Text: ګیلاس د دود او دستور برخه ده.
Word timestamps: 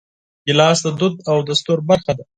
ګیلاس 0.45 0.77
د 0.85 0.87
دود 0.99 1.15
او 1.29 1.37
دستور 1.49 1.79
برخه 1.89 2.11
ده. 2.17 2.23